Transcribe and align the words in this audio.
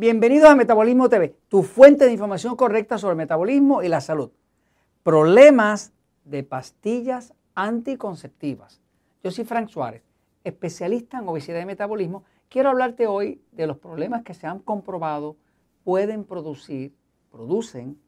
Bienvenidos 0.00 0.48
a 0.48 0.54
Metabolismo 0.54 1.08
TV, 1.08 1.34
tu 1.48 1.64
fuente 1.64 2.04
de 2.04 2.12
información 2.12 2.54
correcta 2.54 2.98
sobre 2.98 3.14
el 3.14 3.16
metabolismo 3.16 3.82
y 3.82 3.88
la 3.88 4.00
salud. 4.00 4.30
Problemas 5.02 5.92
de 6.24 6.44
pastillas 6.44 7.34
anticonceptivas. 7.56 8.80
Yo 9.24 9.32
soy 9.32 9.44
Frank 9.44 9.70
Suárez, 9.70 10.04
especialista 10.44 11.18
en 11.18 11.26
obesidad 11.26 11.60
y 11.60 11.66
metabolismo. 11.66 12.22
Quiero 12.48 12.68
hablarte 12.68 13.08
hoy 13.08 13.42
de 13.50 13.66
los 13.66 13.76
problemas 13.78 14.22
que 14.22 14.34
se 14.34 14.46
han 14.46 14.60
comprobado 14.60 15.34
pueden 15.82 16.22
producir, 16.22 16.94
producen 17.32 17.98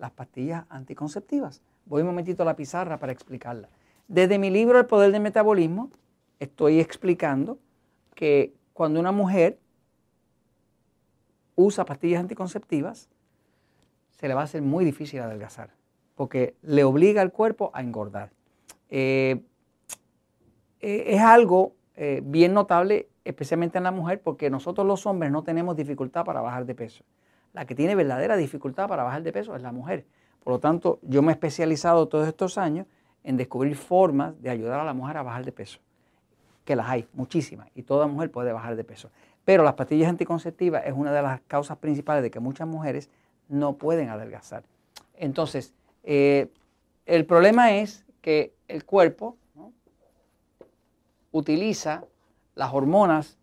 las 0.00 0.10
pastillas 0.10 0.64
anticonceptivas. 0.68 1.62
Voy 1.86 2.02
un 2.02 2.08
momentito 2.08 2.42
a 2.42 2.46
la 2.46 2.56
pizarra 2.56 2.98
para 2.98 3.12
explicarla. 3.12 3.68
Desde 4.08 4.40
mi 4.40 4.50
libro 4.50 4.76
El 4.80 4.86
Poder 4.86 5.12
del 5.12 5.22
Metabolismo 5.22 5.92
estoy 6.40 6.80
explicando 6.80 7.60
que 8.16 8.54
cuando 8.72 8.98
una 8.98 9.12
mujer 9.12 9.60
usa 11.58 11.84
pastillas 11.84 12.20
anticonceptivas, 12.20 13.08
se 14.10 14.28
le 14.28 14.34
va 14.34 14.42
a 14.42 14.44
hacer 14.44 14.62
muy 14.62 14.84
difícil 14.84 15.20
adelgazar, 15.20 15.70
porque 16.14 16.54
le 16.62 16.84
obliga 16.84 17.20
al 17.20 17.32
cuerpo 17.32 17.72
a 17.74 17.82
engordar. 17.82 18.30
Eh, 18.90 19.42
eh, 20.80 21.04
es 21.08 21.20
algo 21.20 21.74
eh, 21.96 22.22
bien 22.24 22.54
notable, 22.54 23.08
especialmente 23.24 23.76
en 23.76 23.84
la 23.84 23.90
mujer, 23.90 24.22
porque 24.22 24.50
nosotros 24.50 24.86
los 24.86 25.04
hombres 25.06 25.32
no 25.32 25.42
tenemos 25.42 25.76
dificultad 25.76 26.24
para 26.24 26.40
bajar 26.40 26.64
de 26.64 26.76
peso. 26.76 27.04
La 27.52 27.66
que 27.66 27.74
tiene 27.74 27.96
verdadera 27.96 28.36
dificultad 28.36 28.88
para 28.88 29.02
bajar 29.02 29.24
de 29.24 29.32
peso 29.32 29.56
es 29.56 29.62
la 29.62 29.72
mujer. 29.72 30.06
Por 30.44 30.52
lo 30.52 30.60
tanto, 30.60 31.00
yo 31.02 31.22
me 31.22 31.32
he 31.32 31.34
especializado 31.34 32.06
todos 32.06 32.28
estos 32.28 32.56
años 32.56 32.86
en 33.24 33.36
descubrir 33.36 33.74
formas 33.74 34.40
de 34.40 34.50
ayudar 34.50 34.78
a 34.78 34.84
la 34.84 34.94
mujer 34.94 35.16
a 35.16 35.22
bajar 35.24 35.44
de 35.44 35.50
peso. 35.50 35.80
Que 36.64 36.76
las 36.76 36.88
hay, 36.88 37.08
muchísimas, 37.14 37.68
y 37.74 37.82
toda 37.82 38.06
mujer 38.06 38.30
puede 38.30 38.52
bajar 38.52 38.76
de 38.76 38.84
peso. 38.84 39.10
Pero 39.48 39.64
las 39.64 39.76
pastillas 39.76 40.10
anticonceptivas 40.10 40.82
es 40.84 40.92
una 40.92 41.10
de 41.10 41.22
las 41.22 41.40
causas 41.40 41.78
principales 41.78 42.22
de 42.22 42.30
que 42.30 42.38
muchas 42.38 42.68
mujeres 42.68 43.08
no 43.48 43.78
pueden 43.78 44.10
adelgazar. 44.10 44.62
Entonces, 45.16 45.72
eh, 46.04 46.52
el 47.06 47.24
problema 47.24 47.72
es 47.72 48.04
que 48.20 48.52
el 48.68 48.84
cuerpo 48.84 49.38
utiliza 51.32 52.04
las 52.56 52.74
hormonas 52.74 53.38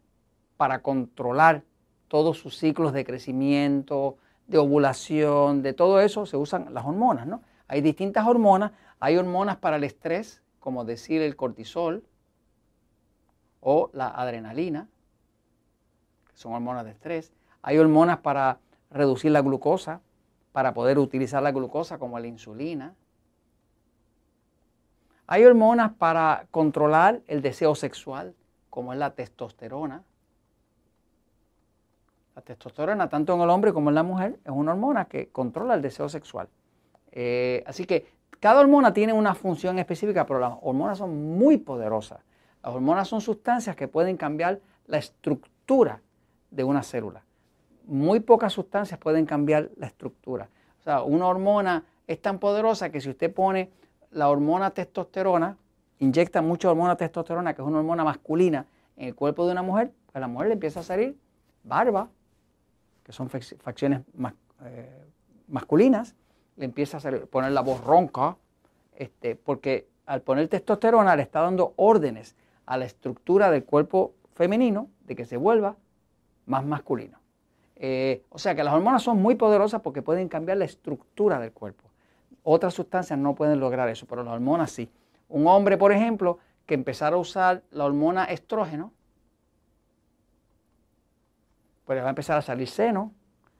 para 0.58 0.84
controlar 0.84 1.64
todos 2.08 2.38
sus 2.38 2.56
ciclos 2.56 2.94
de 2.94 3.03
crecimiento, 3.03 4.17
de 4.45 4.59
ovulación, 4.59 5.64
de 5.64 5.73
todo 5.73 6.02
eso 6.02 6.28
se 6.28 6.38
usan 6.38 6.72
las 6.72 6.86
hormonas, 6.86 7.25
¿no? 7.25 7.42
Hay 7.67 7.81
distintas 7.81 8.28
hormonas, 8.28 8.73
hay 9.00 9.17
hormonas 9.17 9.58
para 9.58 9.78
el 9.78 9.84
estrés, 9.84 10.44
como 10.59 10.86
decir 10.86 11.23
el 11.23 11.36
cortisol 11.36 12.03
o 13.59 13.90
la 13.92 14.09
adrenalina, 14.09 14.88
son 16.36 16.53
hormonas 16.53 16.86
de 16.86 16.91
estrés. 16.91 17.33
Hay 17.61 17.80
hormonas 17.80 18.19
para 18.19 18.59
reducir 18.91 19.31
la 19.31 19.41
glucosa, 19.41 20.02
para 20.52 20.73
poder 20.73 21.00
utilizar 21.00 21.41
la 21.41 21.52
glucosa 21.52 21.97
como 21.97 22.19
la 22.19 22.28
insulina. 22.28 22.94
Hay 25.28 25.44
hormonas 25.44 25.94
para 25.94 26.45
controlar 26.52 27.22
el 27.28 27.41
deseo 27.41 27.73
sexual, 27.73 28.36
como 28.69 28.94
es 28.94 29.00
la 29.00 29.16
testosterona. 29.16 30.03
La 32.36 32.41
testosterona, 32.41 33.09
tanto 33.09 33.33
en 33.33 33.41
el 33.41 33.50
hombre 33.50 33.73
como 33.73 33.89
en 33.89 33.95
la 33.95 34.03
mujer, 34.03 34.39
es 34.44 34.52
una 34.52 34.73
hormona 34.73 35.06
que 35.06 35.30
controla 35.30 35.73
el 35.73 35.81
deseo 35.81 36.09
sexual. 36.09 36.47
Eh, 37.11 37.63
así 37.66 37.86
que 37.86 38.08
cada 38.39 38.59
hormona 38.59 38.94
tiene 38.94 39.13
una 39.13 39.33
función 39.33 39.80
específica, 39.80 40.25
pero 40.25 40.39
las 40.39 40.53
hormonas 40.61 40.97
son 40.97 41.38
muy 41.38 41.57
poderosas. 41.57 42.19
Las 42.62 42.75
hormonas 42.75 43.07
son 43.07 43.22
sustancias 43.22 43.75
que 43.75 43.88
pueden 43.88 44.17
cambiar 44.17 44.59
la 44.85 44.97
estructura 44.97 46.02
de 46.55 46.63
una 46.63 46.83
célula. 46.83 47.23
Muy 47.85 48.19
pocas 48.19 48.53
sustancias 48.53 48.99
pueden 48.99 49.25
cambiar 49.25 49.69
la 49.77 49.88
estructura. 49.88 50.49
O 50.79 50.83
sea, 50.83 51.03
una 51.03 51.27
hormona 51.27 51.83
es 52.07 52.21
tan 52.21 52.39
poderosa 52.39 52.89
que 52.89 53.01
si 53.01 53.09
usted 53.09 53.33
pone 53.33 53.69
la 54.11 54.29
hormona 54.29 54.71
testosterona, 54.71 55.57
inyecta 55.99 56.41
mucha 56.41 56.69
hormona 56.69 56.95
testosterona, 56.95 57.53
que 57.53 57.61
es 57.61 57.67
una 57.67 57.79
hormona 57.79 58.03
masculina, 58.03 58.66
en 58.97 59.09
el 59.09 59.16
cuerpo 59.16 59.45
de 59.45 59.51
una 59.51 59.61
mujer, 59.61 59.91
pues 60.05 60.16
a 60.16 60.19
la 60.19 60.27
mujer 60.27 60.47
le 60.47 60.53
empieza 60.53 60.79
a 60.79 60.83
salir 60.83 61.17
barba, 61.63 62.09
que 63.03 63.11
son 63.11 63.29
facciones 63.29 64.01
eh, 64.63 65.03
masculinas, 65.47 66.16
le 66.55 66.66
empieza 66.66 66.97
a 66.97 67.11
poner 67.25 67.51
la 67.51 67.61
voz 67.61 67.83
ronca, 67.83 68.37
este, 68.95 69.35
porque 69.35 69.87
al 70.05 70.22
poner 70.22 70.47
testosterona 70.47 71.16
le 71.16 71.23
está 71.23 71.41
dando 71.41 71.73
órdenes 71.75 72.35
a 72.66 72.77
la 72.77 72.85
estructura 72.85 73.51
del 73.51 73.66
cuerpo 73.66 74.13
femenino 74.33 74.89
de 75.05 75.16
que 75.16 75.25
se 75.25 75.37
vuelva 75.37 75.75
más 76.45 76.66
masculino. 76.66 77.19
Eh, 77.75 78.23
o 78.29 78.39
sea 78.39 78.56
que 78.56 78.63
las 78.63 78.73
hormonas 78.73 79.03
son 79.03 79.22
muy 79.22 79.35
poderosas 79.35 79.81
porque 79.81 80.01
pueden 80.01 80.29
cambiar 80.29 80.57
la 80.57 80.66
estructura 80.66 81.39
del 81.39 81.51
cuerpo. 81.51 81.83
Otras 82.44 82.73
sustancias 82.73 83.17
no 83.19 83.35
pueden 83.35 83.59
lograr 83.59 83.89
eso, 83.89 84.06
pero 84.06 84.23
las 84.23 84.33
hormonas 84.33 84.72
sí. 84.72 84.89
Un 85.28 85.47
hombre, 85.47 85.78
por 85.78 85.91
ejemplo, 85.91 86.39
que 86.66 86.73
empezara 86.73 87.16
a 87.16 87.19
usar 87.19 87.63
la 87.72 87.85
hormona 87.85 88.25
estrógeno, 88.25 88.94
pues 91.85 91.97
le 91.97 92.01
va 92.01 92.07
a 92.07 92.11
empezar 92.11 92.38
a 92.38 92.41
salir 92.41 92.67
seno, 92.67 93.11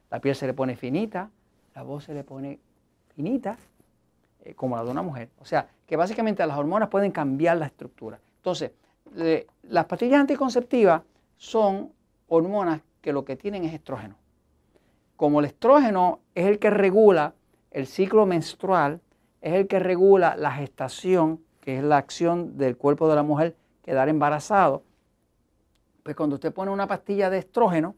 la 0.10 0.20
piel 0.20 0.36
se 0.36 0.48
le 0.48 0.54
pone 0.54 0.76
finita, 0.76 1.30
la 1.76 1.84
voz 1.84 2.06
se 2.06 2.14
le 2.14 2.24
pone 2.24 2.60
finita, 3.16 3.58
eh, 4.44 4.54
como 4.54 4.76
la 4.76 4.84
de 4.84 4.92
una 4.92 5.02
mujer. 5.02 5.30
O 5.40 5.46
sea, 5.46 5.68
que 5.86 5.96
básicamente 5.96 6.46
las 6.46 6.58
hormonas 6.58 6.90
pueden 6.90 7.12
cambiar 7.12 7.58
la 7.58 7.66
estructura. 7.66 8.20
Entonces, 8.38 8.72
las 9.64 9.86
pastillas 9.86 10.20
anticonceptivas 10.20 11.02
son 11.38 11.92
hormonas 12.28 12.82
que 13.02 13.14
lo 13.14 13.26
que 13.26 13.36
tienen 13.36 13.64
es 13.66 13.74
estrógeno. 13.74 14.16
Como 15.16 15.40
el 15.40 15.46
estrógeno 15.46 16.20
es 16.34 16.46
el 16.46 16.60
que 16.60 16.70
regula 16.70 17.36
el 17.72 17.88
ciclo 17.88 18.26
menstrual, 18.26 19.02
es 19.42 19.54
el 19.54 19.68
que 19.68 19.80
regula 19.80 20.36
la 20.36 20.52
gestación, 20.52 21.42
que 21.62 21.78
es 21.78 21.84
la 21.84 21.98
acción 21.98 22.58
del 22.58 22.78
cuerpo 22.78 23.08
de 23.08 23.16
la 23.16 23.24
mujer 23.24 23.56
quedar 23.84 24.10
embarazado, 24.10 24.84
pues 26.04 26.16
cuando 26.16 26.36
usted 26.36 26.54
pone 26.54 26.72
una 26.72 26.88
pastilla 26.88 27.30
de 27.30 27.40
estrógeno, 27.40 27.96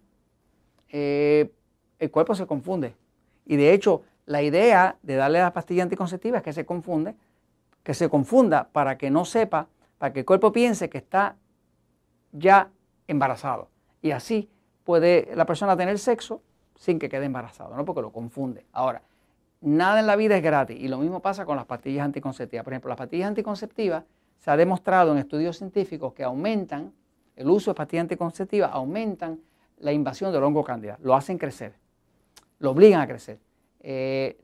eh, 0.90 1.52
el 2.00 2.12
cuerpo 2.12 2.36
se 2.36 2.46
confunde. 2.46 2.96
Y 3.46 3.56
de 3.56 3.74
hecho, 3.74 4.04
la 4.26 4.42
idea 4.42 4.98
de 5.02 5.16
darle 5.16 5.40
la 5.40 5.54
pastilla 5.54 5.84
anticonceptiva 5.84 6.38
es 6.38 6.44
que 6.44 6.54
se 6.54 6.66
confunde, 6.66 7.16
que 7.84 7.94
se 7.94 8.10
confunda 8.10 8.70
para 8.72 8.98
que 8.98 9.10
no 9.10 9.26
sepa, 9.26 9.68
para 9.98 10.14
que 10.14 10.20
el 10.20 10.26
cuerpo 10.26 10.52
piense 10.52 10.90
que 10.90 10.98
está 10.98 11.36
ya 12.32 12.70
embarazado. 13.08 13.70
Y 14.08 14.12
así 14.12 14.50
puede 14.86 15.30
la 15.36 15.46
persona 15.46 15.76
tener 15.76 16.00
sexo 16.00 16.42
sin 16.76 16.98
que 16.98 17.10
quede 17.10 17.26
embarazado, 17.26 17.76
¿no? 17.76 17.84
Porque 17.84 18.02
lo 18.02 18.12
confunde. 18.12 18.66
Ahora, 18.72 19.02
nada 19.60 20.00
en 20.00 20.08
la 20.08 20.16
vida 20.16 20.38
es 20.38 20.44
gratis 20.44 20.80
y 20.80 20.88
lo 20.88 20.98
mismo 20.98 21.22
pasa 21.22 21.46
con 21.46 21.58
las 21.58 21.66
pastillas 21.66 22.06
anticonceptivas. 22.06 22.64
Por 22.64 22.72
ejemplo, 22.72 22.90
las 22.90 22.98
pastillas 22.98 23.28
anticonceptivas 23.28 24.06
se 24.38 24.50
ha 24.50 24.56
demostrado 24.56 25.12
en 25.12 25.18
estudios 25.18 25.58
científicos 25.58 26.14
que 26.14 26.24
aumentan, 26.24 26.94
el 27.36 27.50
uso 27.50 27.72
de 27.72 27.76
pastillas 27.76 28.04
anticonceptivas 28.04 28.72
aumentan 28.72 29.42
la 29.80 29.92
invasión 29.92 30.32
del 30.32 30.44
hongo 30.44 30.64
cándida, 30.64 30.98
lo 31.02 31.14
hacen 31.14 31.38
crecer, 31.38 31.74
lo 32.60 32.72
obligan 32.72 33.02
a 33.02 33.08
crecer. 33.08 33.40
Eh, 33.82 34.38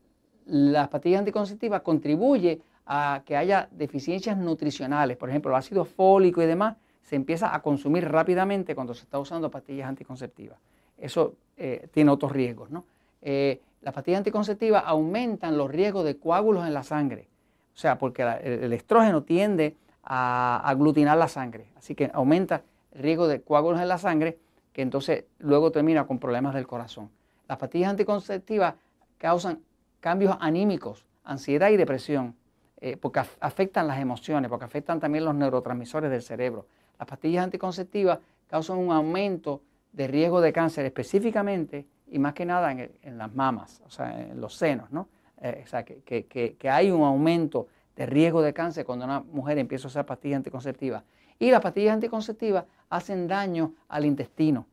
las 0.46 0.90
pastillas 0.90 1.20
anticonceptivas 1.20 1.82
contribuyen 1.82 2.62
a 2.86 3.22
que 3.26 3.38
haya 3.38 3.70
deficiencias 3.72 4.38
nutricionales, 4.38 5.16
por 5.16 5.30
ejemplo, 5.30 5.52
el 5.52 5.58
ácido 5.58 5.86
fólico 5.86 6.42
y 6.42 6.48
demás, 6.48 6.76
se 7.04 7.16
empieza 7.16 7.54
a 7.54 7.62
consumir 7.62 8.10
rápidamente 8.10 8.76
cuando 8.76 8.94
se 8.94 9.04
está 9.04 9.20
usando 9.20 9.52
pastillas 9.52 9.88
anticonceptivas. 9.88 10.58
Eso 10.98 11.36
eh, 11.58 11.88
tiene 11.92 12.12
otros 12.12 12.32
riesgos. 12.32 12.72
¿no? 12.72 12.86
Eh, 13.22 13.62
las 13.82 13.94
pastillas 13.94 14.20
anticonceptivas 14.20 14.84
aumentan 14.86 15.58
los 15.58 15.70
riesgos 15.70 16.06
de 16.06 16.18
coágulos 16.18 16.66
en 16.66 16.74
la 16.74 16.84
sangre, 16.84 17.28
o 17.74 17.78
sea, 17.78 17.98
porque 17.98 18.22
el, 18.22 18.72
estrógeno 18.72 19.24
tiende 19.24 19.76
a 20.04 20.62
aglutinar 20.64 21.18
la 21.18 21.28
sangre, 21.28 21.68
así 21.76 21.96
que 21.96 22.10
aumenta 22.14 22.64
el 22.92 23.02
riesgo 23.02 23.28
de 23.28 23.42
coágulos 23.42 23.82
en 23.82 23.88
la 23.88 23.98
sangre, 23.98 24.38
que 24.72 24.82
entonces 24.82 25.26
luego 25.40 25.72
termina 25.72 26.08
con 26.08 26.20
problemas 26.20 26.54
del 26.54 26.68
corazón. 26.68 27.10
Las 27.48 27.58
pastillas 27.58 27.90
anticonceptivas 27.90 28.76
causan 29.18 29.60
cambios 30.00 30.38
anímicos, 30.40 31.06
ansiedad 31.24 31.70
y 31.70 31.78
depresión, 31.78 32.36
eh, 32.80 32.98
porque 32.98 33.22
afectan 33.40 33.88
las 33.88 34.00
emociones, 34.00 34.50
porque 34.50 34.66
afectan 34.66 35.00
también 35.00 35.26
los 35.26 35.36
neurotransmisores 35.36 36.12
del 36.12 36.22
cerebro. 36.22 36.68
Las 37.04 37.10
pastillas 37.10 37.44
anticonceptivas 37.44 38.20
causan 38.48 38.78
un 38.78 38.90
aumento 38.94 39.62
de 39.92 40.08
riesgo 40.08 40.40
de 40.40 40.54
cáncer 40.54 40.86
específicamente 40.86 41.86
y 42.08 42.18
más 42.18 42.34
que 42.34 42.46
nada 42.46 42.72
en, 42.72 43.18
las 43.18 43.36
mamas, 43.36 43.82
o 43.86 43.90
sea, 43.90 44.22
en 44.22 44.40
los 44.40 44.56
senos, 44.56 44.90
¿no? 44.90 45.10
Eh, 45.42 45.64
o 45.66 45.68
sea, 45.68 45.84
que, 45.84 46.58
hay 46.72 46.92
un 46.92 47.04
aumento 47.04 47.68
de 47.98 48.06
riesgo 48.06 48.42
de 48.42 48.54
cáncer 48.54 48.86
cuando 48.86 49.04
una 49.04 49.20
mujer 49.20 49.58
empieza 49.58 49.88
a 49.88 49.90
usar 49.90 50.06
pastillas 50.06 50.38
anticonceptivas. 50.38 51.04
Y 51.40 51.52
las 51.52 51.60
pastillas 51.60 51.94
anticonceptivas 51.94 52.64
hacen 52.90 53.28
daño 53.28 53.74
al 53.90 54.06
intestino, 54.06 54.66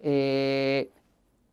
eh, 0.00 0.90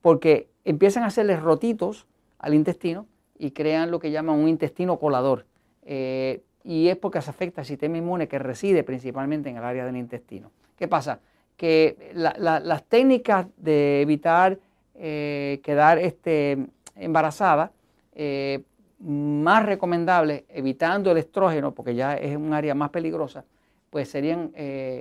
porque 0.01 0.49
empiezan 0.63 1.03
a 1.03 1.07
hacerle 1.07 1.37
rotitos 1.37 2.07
al 2.39 2.55
intestino 2.55 3.05
y 3.37 3.51
crean 3.51 3.91
lo 3.91 3.99
que 3.99 4.09
llaman 4.09 4.39
un 4.39 4.49
intestino 4.49 4.97
colador. 4.97 5.45
Eh, 5.83 6.41
y 6.65 6.87
es 6.87 6.97
porque 6.97 7.21
se 7.21 7.29
afecta 7.29 7.61
al 7.61 7.67
sistema 7.67 7.97
inmune 7.97 8.27
que 8.27 8.39
reside 8.39 8.83
principalmente 8.83 9.49
en 9.49 9.57
el 9.57 9.63
área 9.63 9.85
del 9.85 9.95
intestino. 9.95 10.51
¿Qué 10.75 10.87
pasa? 10.87 11.19
Que 11.55 12.11
las 12.15 12.83
técnicas 12.85 13.45
de 13.55 14.01
evitar 14.01 14.57
eh, 14.95 15.61
quedar 15.63 15.99
este, 15.99 16.67
embarazada, 16.95 17.71
eh, 18.13 18.63
más 18.99 19.63
recomendable, 19.63 20.45
evitando 20.49 21.11
el 21.11 21.17
estrógeno, 21.17 21.73
porque 21.73 21.93
ya 21.93 22.15
es 22.15 22.35
un 22.35 22.51
área 22.51 22.73
más 22.73 22.89
peligrosa, 22.89 23.45
pues 23.91 24.09
serían 24.09 24.51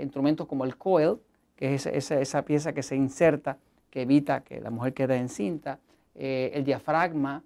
instrumentos 0.02 0.46
como 0.46 0.64
el 0.64 0.76
coil, 0.76 1.16
que 1.56 1.74
es 1.74 1.86
esa, 1.86 2.44
pieza 2.44 2.72
que 2.72 2.82
se 2.82 2.96
inserta, 2.96 3.56
que 3.88 4.02
evita 4.02 4.42
que 4.42 4.60
la 4.60 4.70
mujer 4.70 4.92
quede 4.92 5.16
encinta, 5.16 5.78
el 6.14 6.64
diafragma, 6.64 7.42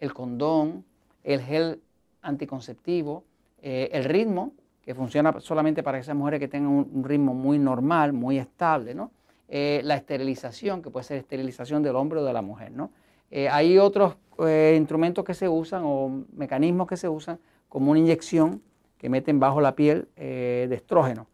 el 0.00 0.14
condón, 0.14 0.84
el 1.24 1.42
gel 1.42 1.80
anticonceptivo, 2.22 3.24
el 3.62 4.04
ritmo, 4.04 4.52
que 4.88 4.94
funciona 4.94 5.38
solamente 5.40 5.82
para 5.82 5.98
esas 5.98 6.16
mujeres 6.16 6.40
que 6.40 6.48
tengan 6.48 6.70
un, 6.70 7.04
ritmo 7.04 7.34
muy 7.34 7.58
normal, 7.58 8.14
muy 8.14 8.38
estable, 8.38 8.94
¿no? 8.94 9.10
Eh, 9.46 9.82
la 9.84 9.96
esterilización, 9.96 10.80
que 10.80 10.88
puede 10.88 11.04
ser 11.04 11.18
esterilización 11.18 11.82
del 11.82 11.94
hombre 11.94 12.20
o 12.20 12.24
de 12.24 12.32
la 12.32 12.40
mujer, 12.40 12.72
¿no? 12.72 12.90
Eh, 13.30 13.50
hay 13.50 13.76
otros 13.76 14.16
eh, 14.38 14.74
instrumentos 14.78 15.26
que 15.26 15.34
se 15.34 15.46
usan 15.46 15.82
o 15.84 16.24
mecanismos 16.34 16.86
que 16.86 16.96
se 16.96 17.06
usan 17.06 17.38
como 17.68 17.90
una 17.90 18.00
inyección 18.00 18.62
que 18.96 19.10
meten 19.10 19.38
bajo 19.38 19.60
la 19.60 19.76
piel 19.76 20.08
de 20.16 20.74
estrógeno. 20.74 21.26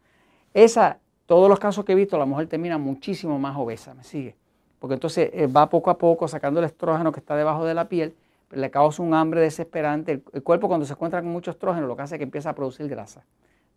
Esa, 0.52 0.98
todos 1.24 1.48
los 1.48 1.60
casos 1.60 1.84
que 1.84 1.92
he 1.92 1.94
visto, 1.94 2.18
la 2.18 2.26
mujer 2.26 2.48
termina 2.48 2.76
muchísimo 2.76 3.38
más 3.38 3.56
obesa, 3.56 3.94
¿me 3.94 4.02
sigue? 4.02 4.34
Porque 4.80 4.94
entonces 4.94 5.30
va 5.56 5.70
poco 5.70 5.90
a 5.90 5.96
poco 5.96 6.26
sacando 6.26 6.58
el 6.58 6.66
estrógeno 6.66 7.12
que 7.12 7.20
está 7.20 7.36
debajo 7.36 7.64
de 7.64 7.74
la 7.74 7.88
piel, 7.88 8.16
le 8.54 8.70
causa 8.70 9.02
un 9.02 9.14
hambre 9.14 9.40
desesperante. 9.40 10.22
el 10.32 10.42
cuerpo 10.42 10.68
cuando 10.68 10.86
se 10.86 10.92
encuentra 10.92 11.20
con 11.20 11.30
mucho 11.30 11.50
estrógeno 11.50 11.86
lo 11.86 11.96
que 11.96 12.02
hace 12.02 12.14
es 12.16 12.18
que 12.18 12.24
empieza 12.24 12.50
a 12.50 12.54
producir 12.54 12.88
grasa 12.88 13.24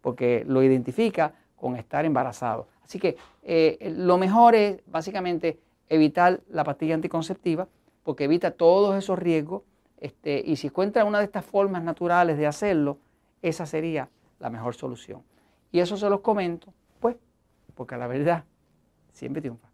porque 0.02 0.46
lo 0.48 0.64
identifica 0.64 1.34
con 1.56 1.76
estar 1.76 2.06
embarazado. 2.06 2.68
Así 2.86 3.00
que 3.00 3.18
eh, 3.44 3.94
lo 3.98 4.18
mejor 4.18 4.56
es 4.56 4.82
básicamente 4.86 5.60
evitar 5.90 6.42
la 6.50 6.64
pastilla 6.64 6.96
anticonceptiva 6.96 7.68
porque 8.04 8.26
evita 8.26 8.52
todos 8.52 8.96
esos 8.96 9.20
riesgos 9.20 9.64
este, 10.00 10.42
y 10.46 10.56
si 10.56 10.68
encuentra 10.68 11.04
una 11.04 11.20
de 11.20 11.26
estas 11.26 11.44
formas 11.44 11.84
naturales 11.84 12.38
de 12.38 12.48
hacerlo, 12.48 13.00
esa 13.42 13.66
sería 13.66 14.10
la 14.40 14.50
mejor 14.50 14.76
solución. 14.76 15.24
Y 15.72 15.80
eso 15.80 15.98
se 15.98 16.10
los 16.10 16.22
comento, 16.22 16.74
pues, 17.00 17.18
porque 17.76 17.98
la 17.98 18.08
verdad 18.08 18.46
siempre 19.12 19.42
triunfa. 19.42 19.67